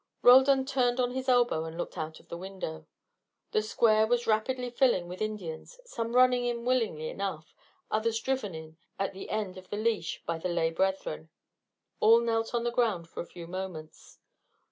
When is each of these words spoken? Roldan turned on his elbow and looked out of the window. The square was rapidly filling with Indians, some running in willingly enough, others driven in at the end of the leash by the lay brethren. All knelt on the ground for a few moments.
Roldan 0.23 0.65
turned 0.65 0.99
on 0.99 1.11
his 1.11 1.29
elbow 1.29 1.63
and 1.65 1.77
looked 1.77 1.95
out 1.95 2.19
of 2.19 2.27
the 2.27 2.35
window. 2.35 2.87
The 3.51 3.61
square 3.61 4.07
was 4.07 4.25
rapidly 4.25 4.71
filling 4.71 5.07
with 5.07 5.21
Indians, 5.21 5.79
some 5.85 6.15
running 6.15 6.43
in 6.45 6.65
willingly 6.65 7.07
enough, 7.09 7.53
others 7.91 8.19
driven 8.19 8.55
in 8.55 8.77
at 8.97 9.13
the 9.13 9.29
end 9.29 9.59
of 9.59 9.69
the 9.69 9.77
leash 9.77 10.23
by 10.25 10.39
the 10.39 10.49
lay 10.49 10.71
brethren. 10.71 11.29
All 11.99 12.19
knelt 12.19 12.55
on 12.55 12.63
the 12.63 12.71
ground 12.71 13.09
for 13.09 13.21
a 13.21 13.27
few 13.27 13.45
moments. 13.45 14.17